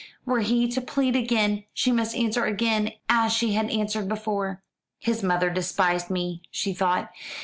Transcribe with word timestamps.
Were 0.25 0.39
he 0.39 0.67
to 0.69 0.81
plead 0.81 1.15
again 1.15 1.65
she 1.75 1.91
must 1.91 2.15
answer 2.15 2.43
again 2.45 2.93
as 3.07 3.31
she 3.31 3.53
had 3.53 3.69
answered 3.69 4.07
before. 4.09 4.63
"His 4.97 5.21
mother 5.21 5.51
despised 5.51 6.09
me," 6.09 6.41
she 6.49 6.73
thought. 6.73 7.11